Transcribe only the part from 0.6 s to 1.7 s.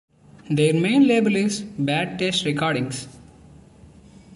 main label is